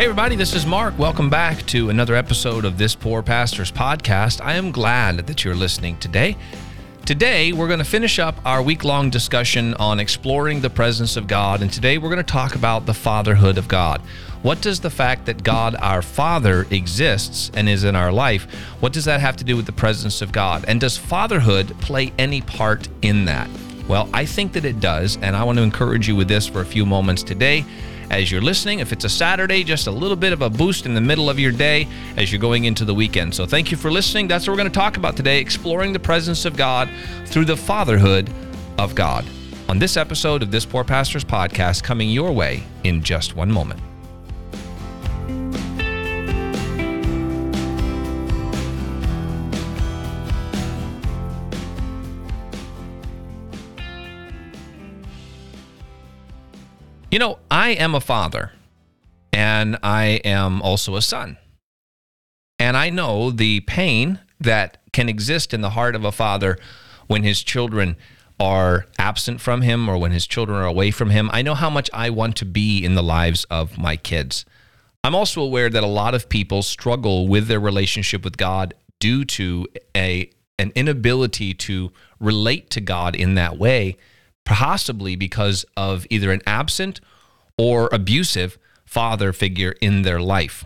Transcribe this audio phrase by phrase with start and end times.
[0.00, 0.98] Hey, everybody, this is Mark.
[0.98, 4.40] Welcome back to another episode of This Poor Pastor's Podcast.
[4.42, 6.38] I am glad that you're listening today.
[7.04, 11.26] Today, we're going to finish up our week long discussion on exploring the presence of
[11.26, 11.60] God.
[11.60, 14.00] And today, we're going to talk about the fatherhood of God.
[14.40, 18.94] What does the fact that God, our Father, exists and is in our life, what
[18.94, 20.64] does that have to do with the presence of God?
[20.66, 23.50] And does fatherhood play any part in that?
[23.86, 25.18] Well, I think that it does.
[25.20, 27.66] And I want to encourage you with this for a few moments today
[28.10, 28.80] as you're listening.
[28.80, 31.38] If it's a Saturday, just a little bit of a boost in the middle of
[31.38, 33.34] your day as you're going into the weekend.
[33.34, 34.28] So thank you for listening.
[34.28, 36.90] That's what we're going to talk about today exploring the presence of God
[37.26, 38.28] through the fatherhood
[38.78, 39.24] of God.
[39.68, 43.80] On this episode of This Poor Pastor's Podcast, coming your way in just one moment.
[57.10, 58.52] You know, I am a father
[59.32, 61.38] and I am also a son.
[62.60, 66.56] And I know the pain that can exist in the heart of a father
[67.08, 67.96] when his children
[68.38, 71.28] are absent from him or when his children are away from him.
[71.32, 74.44] I know how much I want to be in the lives of my kids.
[75.02, 79.24] I'm also aware that a lot of people struggle with their relationship with God due
[79.24, 79.66] to
[79.96, 83.96] a an inability to relate to God in that way
[84.44, 87.00] possibly because of either an absent
[87.56, 90.64] or abusive father figure in their life.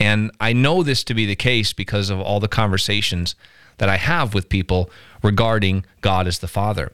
[0.00, 3.34] And I know this to be the case because of all the conversations
[3.78, 4.90] that I have with people
[5.22, 6.92] regarding God as the Father.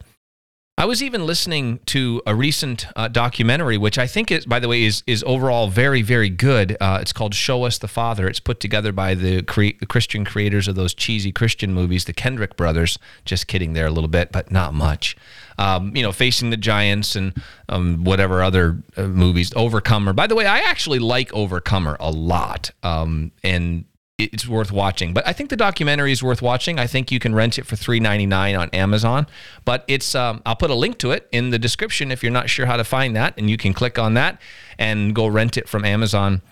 [0.79, 4.69] I was even listening to a recent uh, documentary, which I think is, by the
[4.69, 6.77] way, is is overall very, very good.
[6.81, 10.69] Uh, it's called "Show Us the Father." It's put together by the, cre- Christian creators
[10.69, 12.97] of those cheesy Christian movies, the Kendrick brothers.
[13.25, 15.17] Just kidding there a little bit, but not much.
[15.59, 17.34] Um, you know, facing the giants and
[17.69, 19.53] um, whatever other uh, movies.
[19.56, 20.12] Overcomer.
[20.12, 23.84] By the way, I actually like Overcomer a lot, um, and
[24.19, 25.15] it's worth watching.
[25.15, 26.79] But I think the documentary is worth watching.
[26.79, 29.27] I think you can rent it for $3.99 on Amazon.
[29.65, 32.51] But it's um, I'll put a link to it in the description if you're not
[32.51, 34.41] sure how to find that, and you can click on that
[34.79, 36.43] and go rent it from Amazon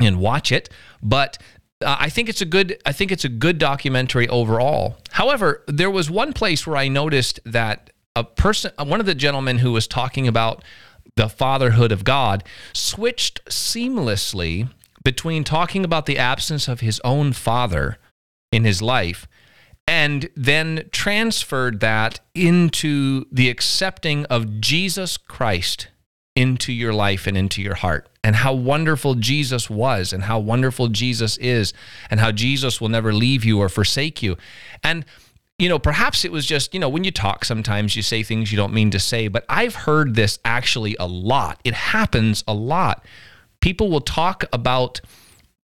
[0.00, 0.68] and watch it.
[1.02, 1.38] But
[1.80, 4.96] uh, I think it's a good I think it's a good documentary overall.
[5.12, 9.58] However, there was one place where I noticed that a person one of the gentlemen
[9.58, 10.64] who was talking about
[11.16, 12.42] the fatherhood of God
[12.72, 14.68] switched seamlessly
[15.04, 17.98] between talking about the absence of his own father
[18.50, 19.28] in his life
[19.86, 25.88] and then transferred that into the accepting of Jesus Christ
[26.34, 30.88] into your life and into your heart and how wonderful Jesus was and how wonderful
[30.88, 31.72] Jesus is
[32.10, 34.36] and how Jesus will never leave you or forsake you.
[34.82, 35.04] And
[35.56, 38.50] you know, perhaps it was just, you know, when you talk sometimes you say things
[38.50, 41.60] you don't mean to say, but I've heard this actually a lot.
[41.62, 43.04] It happens a lot
[43.64, 45.00] people will talk about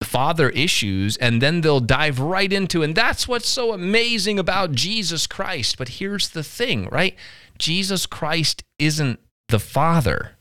[0.02, 5.26] father issues and then they'll dive right into and that's what's so amazing about Jesus
[5.26, 5.76] Christ.
[5.76, 7.14] But here's the thing right?
[7.58, 10.38] Jesus Christ isn't the father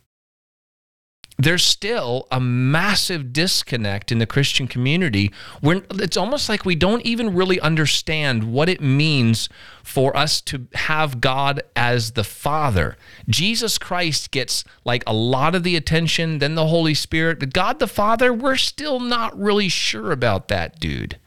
[1.39, 7.05] there's still a massive disconnect in the Christian community where it's almost like we don't
[7.05, 9.47] even really understand what it means
[9.81, 12.97] for us to have God as the Father.
[13.29, 17.39] Jesus Christ gets like a lot of the attention, then the Holy Spirit.
[17.39, 21.19] But God the Father, we're still not really sure about that, dude.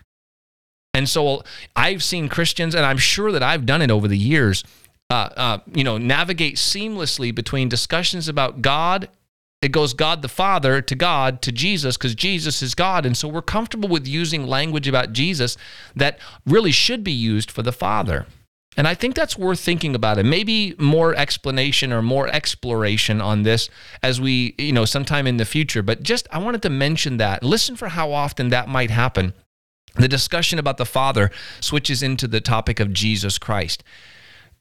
[0.92, 1.42] And so
[1.74, 4.62] I've seen Christians, and I'm sure that I've done it over the years.
[5.08, 9.08] Uh, uh, you know, navigate seamlessly between discussions about God
[9.62, 13.06] it goes God the Father to God to Jesus because Jesus is God.
[13.06, 15.56] And so we're comfortable with using language about Jesus
[15.94, 18.26] that really should be used for the Father.
[18.76, 20.24] And I think that's worth thinking about it.
[20.24, 23.70] Maybe more explanation or more exploration on this
[24.02, 25.82] as we, you know, sometime in the future.
[25.82, 27.44] But just, I wanted to mention that.
[27.44, 29.32] Listen for how often that might happen.
[29.94, 31.30] The discussion about the Father
[31.60, 33.84] switches into the topic of Jesus Christ.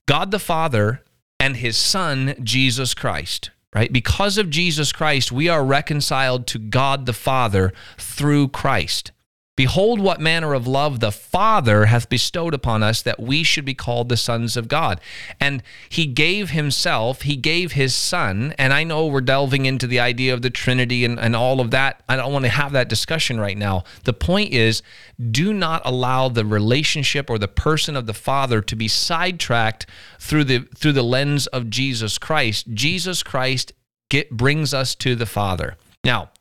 [0.06, 1.02] God the Father
[1.40, 3.92] and his Son, Jesus Christ right?
[3.92, 9.12] Because of Jesus Christ, we are reconciled to God the Father through Christ.
[9.62, 13.76] Behold, what manner of love the Father hath bestowed upon us that we should be
[13.76, 15.00] called the sons of God.
[15.40, 18.56] And He gave Himself, He gave His Son.
[18.58, 21.70] And I know we're delving into the idea of the Trinity and, and all of
[21.70, 22.02] that.
[22.10, 23.84] I don't want to have that discussion right now.
[24.04, 24.82] The point is
[25.30, 29.86] do not allow the relationship or the person of the Father to be sidetracked
[30.20, 32.66] through the, through the lens of Jesus Christ.
[32.74, 33.74] Jesus Christ
[34.10, 35.78] get, brings us to the Father.
[36.04, 36.32] Now,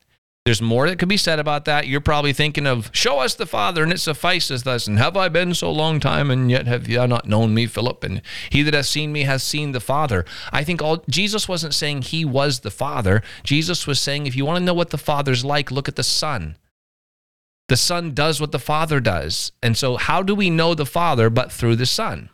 [0.50, 1.86] There's more that could be said about that.
[1.86, 4.88] You're probably thinking of, show us the Father, and it suffices us.
[4.88, 8.02] And have I been so long time, and yet have you not known me, Philip?
[8.02, 8.20] And
[8.50, 10.24] he that has seen me has seen the Father.
[10.52, 13.22] I think all Jesus wasn't saying he was the Father.
[13.44, 16.02] Jesus was saying, if you want to know what the Father's like, look at the
[16.02, 16.56] Son.
[17.68, 19.52] The Son does what the Father does.
[19.62, 22.28] And so, how do we know the Father but through the Son?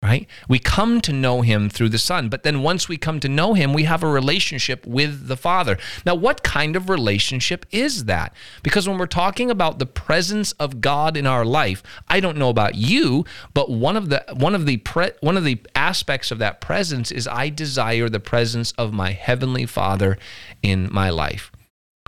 [0.00, 0.28] Right?
[0.48, 3.54] We come to know him through the Son, but then once we come to know
[3.54, 5.76] him, we have a relationship with the Father.
[6.06, 8.32] Now, what kind of relationship is that?
[8.62, 12.48] Because when we're talking about the presence of God in our life, I don't know
[12.48, 13.24] about you,
[13.54, 17.10] but one of the one of the pre, one of the aspects of that presence
[17.10, 20.16] is I desire the presence of my heavenly Father
[20.62, 21.50] in my life.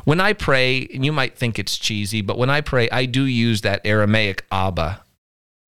[0.04, 3.24] When I pray, and you might think it's cheesy, but when I pray, I do
[3.24, 5.02] use that Aramaic Abba.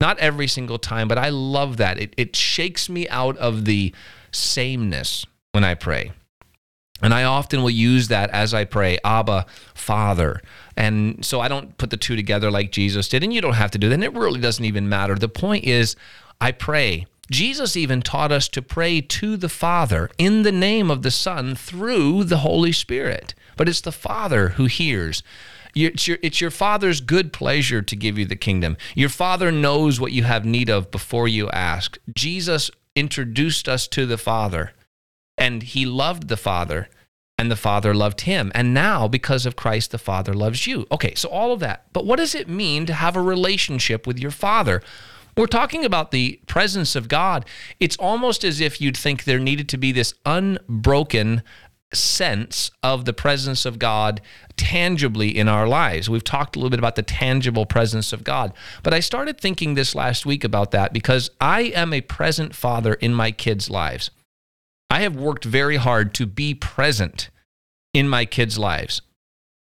[0.02, 2.00] Not every single time, but I love that.
[2.00, 3.94] It, it shakes me out of the
[4.32, 6.12] sameness when I pray.
[7.04, 9.46] And I often will use that as I pray, Abba,
[9.76, 10.42] Father.
[10.76, 13.24] And so I don't put the two together like Jesus did.
[13.24, 13.96] And you don't have to do that.
[13.96, 15.16] And it really doesn't even matter.
[15.16, 15.96] The point is,
[16.40, 17.06] I pray.
[17.30, 21.56] Jesus even taught us to pray to the Father in the name of the Son
[21.56, 25.24] through the Holy Spirit but it's the Father who hears.
[25.74, 28.78] It's your, it's your Father's good pleasure to give you the kingdom.
[28.96, 31.98] Your Father knows what you have need of before you ask.
[32.14, 34.74] Jesus introduced us to the Father,
[35.38, 36.90] and he loved the Father,
[37.38, 38.52] and the Father loved him.
[38.54, 40.86] And now, because of Christ, the Father loves you.
[40.92, 41.86] Okay, so all of that.
[41.94, 44.82] But what does it mean to have a relationship with your Father?
[45.38, 47.46] We're talking about the presence of God.
[47.80, 51.42] It's almost as if you'd think there needed to be this unbroken
[51.94, 54.22] sense of the presence of God
[54.58, 56.10] tangibly in our lives.
[56.10, 58.54] We've talked a little bit about the tangible presence of God,
[58.84, 62.94] but I started thinking this last week about that because I am a present father
[62.94, 64.12] in my kids' lives.
[64.90, 67.30] I have worked very hard to be present
[67.94, 69.02] in my kids' lives.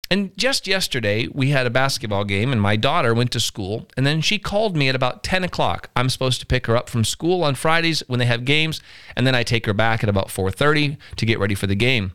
[0.10, 3.88] And just yesterday, we had a basketball game, and my daughter went to school.
[3.98, 5.90] And then she called me at about 10 o'clock.
[5.96, 8.82] I'm supposed to pick her up from school on Fridays when they have games,
[9.16, 12.14] and then I take her back at about 4:30 to get ready for the game.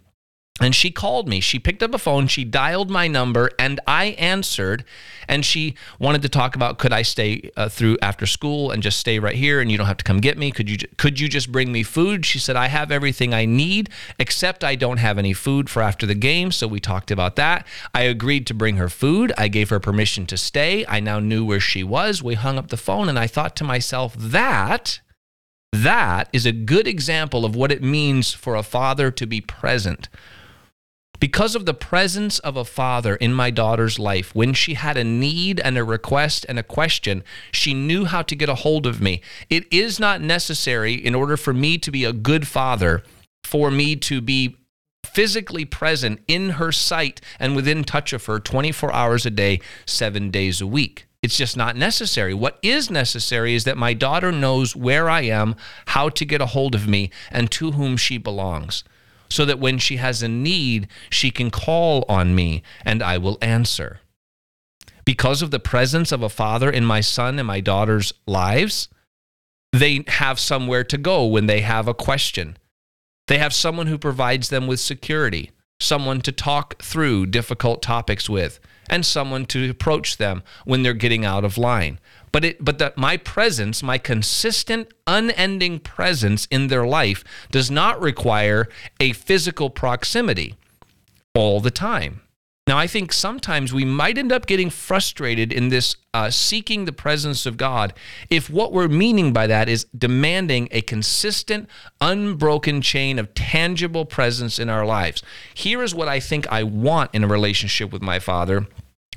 [0.60, 1.40] And she called me.
[1.40, 4.84] She picked up a phone, she dialed my number, and I answered.
[5.26, 8.99] And she wanted to talk about could I stay uh, through after school and just
[8.99, 10.50] stay right here, and you don't have to come get me.
[10.50, 12.26] Could you could you just bring me food?
[12.26, 13.88] She said I have everything I need,
[14.19, 16.52] except I don't have any food for after the game.
[16.52, 17.66] So we talked about that.
[17.94, 19.32] I agreed to bring her food.
[19.38, 20.84] I gave her permission to stay.
[20.87, 22.22] I now knew where she was.
[22.22, 25.00] We hung up the phone, and I thought to myself that.
[25.75, 30.10] That is a good example of what it means for a father to be present
[31.22, 35.04] because of the presence of a father in my daughter's life, when she had a
[35.04, 37.22] need and a request and a question,
[37.52, 39.20] she knew how to get a hold of me.
[39.48, 43.04] It is not necessary in order for me to be a good father
[43.44, 44.56] for me to be
[45.06, 50.28] physically present in her sight and within touch of her 24 hours a day, seven
[50.28, 51.06] days a week.
[51.22, 52.34] It's just not necessary.
[52.34, 55.54] What is necessary is that my daughter knows where I am,
[55.86, 58.82] how to get a hold of me, and to whom she belongs
[59.32, 63.38] so that when she has a need, she can call on me and I will
[63.40, 64.00] answer.
[65.06, 68.88] Because of the presence of a father in my son and my daughter's lives,
[69.73, 72.58] they have somewhere to go when they have a question.
[73.26, 75.50] They have someone who provides them with security,
[75.81, 81.25] someone to talk through difficult topics with, and someone to approach them when they're getting
[81.25, 81.99] out of line
[82.32, 88.00] but it but that my presence my consistent unending presence in their life does not
[88.00, 88.68] require
[88.99, 90.56] a physical proximity
[91.35, 92.23] all the time.
[92.66, 96.92] Now i think sometimes we might end up getting frustrated in this uh, seeking the
[96.92, 97.92] presence of god
[98.30, 101.68] if what we're meaning by that is demanding a consistent
[102.00, 105.23] unbroken chain of tangible presence in our lives.
[105.54, 108.68] Here is what i think i want in a relationship with my father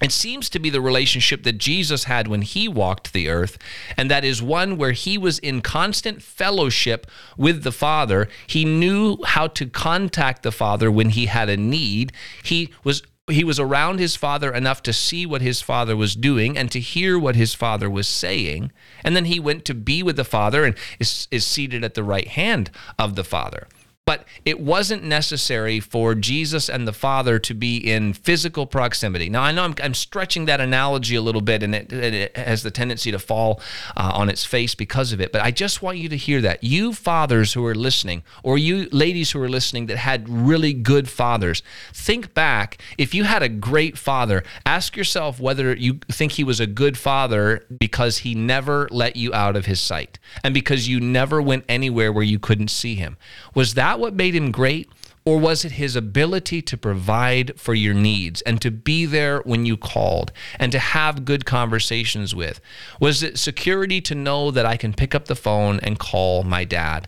[0.01, 3.57] it seems to be the relationship that Jesus had when he walked the earth,
[3.95, 8.27] and that is one where he was in constant fellowship with the Father.
[8.45, 12.11] He knew how to contact the Father when he had a need.
[12.43, 16.55] He was he was around his father enough to see what his father was doing
[16.55, 18.71] and to hear what his father was saying.
[19.03, 22.03] And then he went to be with the father and is, is seated at the
[22.03, 23.67] right hand of the father.
[24.05, 29.29] But it wasn't necessary for Jesus and the Father to be in physical proximity.
[29.29, 32.61] Now, I know I'm, I'm stretching that analogy a little bit, and it, it has
[32.61, 33.59] the tendency to fall
[33.97, 35.31] uh, on its face because of it.
[35.31, 36.63] But I just want you to hear that.
[36.63, 41.09] You fathers who are listening, or you ladies who are listening that had really good
[41.09, 42.77] fathers, think back.
[42.99, 46.95] If you had a great father, ask yourself whether you think he was a good
[46.95, 51.65] father because he never let you out of his sight and because you never went
[51.67, 53.17] anywhere where you couldn't see him.
[53.55, 54.89] Was that that what made him great?
[55.23, 59.65] Or was it his ability to provide for your needs and to be there when
[59.65, 62.59] you called and to have good conversations with?
[62.99, 66.65] Was it security to know that I can pick up the phone and call my
[66.65, 67.07] dad?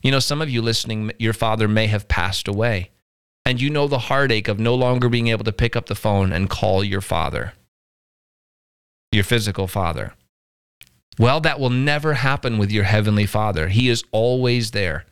[0.00, 2.90] You know, some of you listening, your father may have passed away,
[3.44, 6.32] and you know the heartache of no longer being able to pick up the phone
[6.32, 7.52] and call your father,
[9.10, 10.14] your physical father.
[11.18, 13.68] Well, that will never happen with your heavenly father.
[13.68, 15.04] He is always there.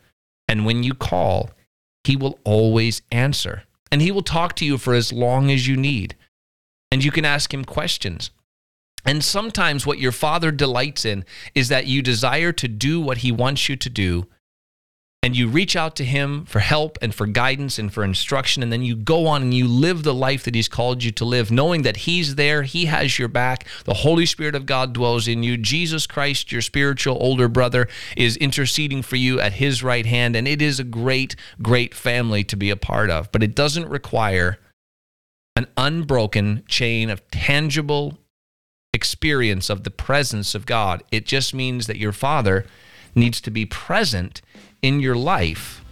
[0.47, 1.51] And when you call,
[2.07, 3.63] he will always answer.
[3.91, 6.15] And He will talk to you for as long as you need.
[6.89, 8.31] And you can ask Him questions.
[9.05, 13.31] And sometimes what your Father delights in is that you desire to do what He
[13.31, 14.27] wants you to do
[15.27, 18.71] and you reach out to him for help and for guidance and for instruction and
[18.71, 21.51] then you go on and you live the life that he's called you to live
[21.51, 25.43] knowing that he's there he has your back the holy spirit of god dwells in
[25.43, 30.35] you jesus christ your spiritual older brother is interceding for you at his right hand
[30.35, 33.31] and it is a great great family to be a part of.
[33.31, 34.59] But it doesn't require
[35.55, 38.17] an unbroken chain of tangible
[38.93, 41.03] experience of the presence of god.
[41.11, 42.65] It just means that your father
[43.17, 44.41] needs to be present
[44.81, 45.83] in your life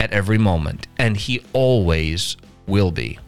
[0.00, 2.36] at every moment, and He always
[2.66, 3.18] will be.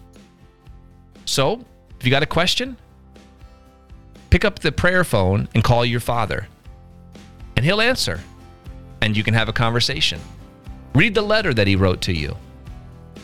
[1.24, 1.64] So,
[1.98, 2.76] if you got a question,
[4.30, 6.48] pick up the prayer phone and call your Father,
[7.56, 8.20] and He'll answer,
[9.02, 10.20] and you can have a conversation.
[10.94, 12.36] Read the letter that He wrote to you.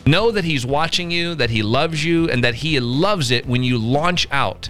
[0.05, 3.63] Know that He's watching you, that He loves you, and that He loves it when
[3.63, 4.69] you launch out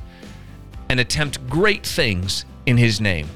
[0.89, 3.27] and attempt great things in His name.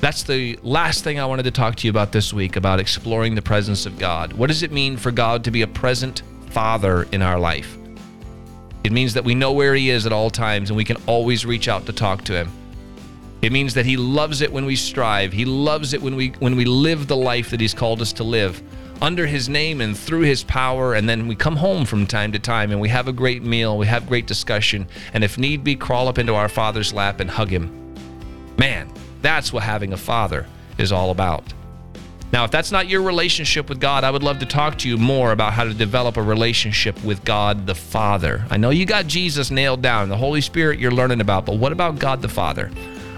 [0.00, 3.34] That's the last thing I wanted to talk to you about this week about exploring
[3.34, 4.32] the presence of God.
[4.32, 7.76] What does it mean for God to be a present Father in our life?
[8.84, 11.44] It means that we know where He is at all times and we can always
[11.44, 12.52] reach out to talk to Him.
[13.42, 15.32] It means that He loves it when we strive.
[15.32, 18.24] He loves it when we when we live the life that He's called us to
[18.24, 18.62] live
[19.02, 20.94] under His name and through His power.
[20.94, 23.76] And then we come home from time to time and we have a great meal,
[23.76, 27.28] we have great discussion, and if need be, crawl up into our Father's lap and
[27.28, 27.74] hug Him.
[28.58, 28.88] Man,
[29.22, 30.46] that's what having a father
[30.78, 31.52] is all about.
[32.30, 34.98] Now, if that's not your relationship with God, I would love to talk to you
[34.98, 38.44] more about how to develop a relationship with God the Father.
[38.50, 41.72] I know you got Jesus nailed down, the Holy Spirit you're learning about, but what
[41.72, 42.70] about God the Father?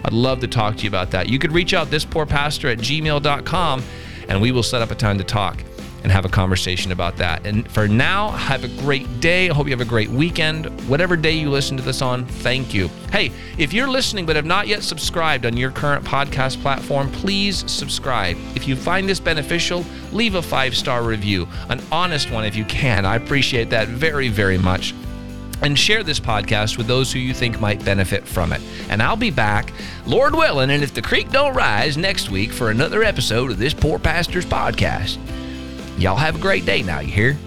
[0.04, 1.28] I'd love to talk to you about that.
[1.28, 3.82] You could reach out this poor pastor at gmail.com
[4.28, 5.62] and we will set up a time to talk
[6.02, 7.46] and have a conversation about that.
[7.46, 9.50] And for now, have a great day.
[9.50, 10.66] I hope you have a great weekend.
[10.88, 12.88] Whatever day you listen to this on, thank you.
[13.12, 17.70] Hey, if you're listening but have not yet subscribed on your current podcast platform, please
[17.70, 18.36] subscribe.
[18.54, 22.64] If you find this beneficial, leave a five star review, an honest one if you
[22.64, 23.04] can.
[23.04, 24.94] I appreciate that very, very much
[25.62, 28.62] and share this podcast with those who you think might benefit from it.
[28.88, 29.72] And I'll be back,
[30.06, 33.74] Lord willing, and if the creek don't rise next week for another episode of this
[33.74, 35.18] Poor Pastor's Podcast.
[36.00, 37.38] Y'all have a great day now, you hear?